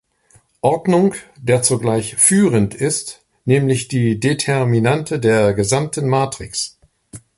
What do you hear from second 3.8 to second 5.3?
die Determinante